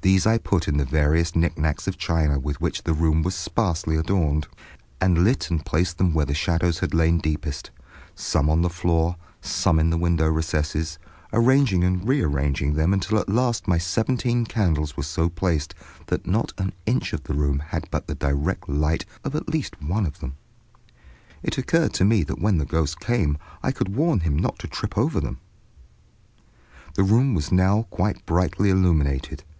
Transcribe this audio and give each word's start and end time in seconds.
These 0.00 0.28
I 0.28 0.38
put 0.38 0.68
in 0.68 0.76
the 0.76 0.84
various 0.84 1.34
knick 1.34 1.58
knacks 1.58 1.88
of 1.88 1.98
china 1.98 2.38
with 2.38 2.60
which 2.60 2.84
the 2.84 2.92
room 2.92 3.22
was 3.24 3.34
sparsely 3.34 3.96
adorned, 3.96 4.46
and 5.00 5.24
lit 5.24 5.50
and 5.50 5.66
placed 5.66 5.98
them 5.98 6.14
where 6.14 6.24
the 6.24 6.34
shadows 6.34 6.78
had 6.78 6.94
lain 6.94 7.18
deepest, 7.18 7.72
some 8.14 8.48
on 8.48 8.62
the 8.62 8.70
floor, 8.70 9.16
some 9.40 9.80
in 9.80 9.90
the 9.90 9.98
window 9.98 10.28
recesses, 10.28 11.00
arranging 11.32 11.82
and 11.82 12.06
rearranging 12.06 12.74
them 12.74 12.92
until 12.92 13.18
at 13.18 13.28
last 13.28 13.66
my 13.66 13.76
seventeen 13.76 14.44
candles 14.46 14.96
were 14.96 15.02
so 15.02 15.28
placed 15.28 15.74
that 16.06 16.28
not 16.28 16.52
an 16.58 16.72
inch 16.86 17.12
of 17.12 17.24
the 17.24 17.34
room 17.34 17.60
but 17.90 17.92
had 17.98 18.06
the 18.06 18.14
direct 18.14 18.68
light 18.68 19.04
of 19.24 19.34
at 19.34 19.48
least 19.48 19.82
one 19.82 20.06
of 20.06 20.20
them. 20.20 20.36
It 21.42 21.58
occurred 21.58 21.92
to 21.94 22.04
me 22.04 22.22
that 22.22 22.40
when 22.40 22.58
the 22.58 22.64
ghost 22.64 23.00
came 23.00 23.36
I 23.64 23.72
could 23.72 23.96
warn 23.96 24.20
him 24.20 24.36
not 24.38 24.60
to 24.60 24.68
trip 24.68 24.96
over 24.96 25.18
them. 25.18 25.40
The 26.94 27.02
room 27.02 27.34
was 27.34 27.50
now 27.50 27.88
quite 27.90 28.24
brightly 28.26 28.70
illuminated. 28.70 29.42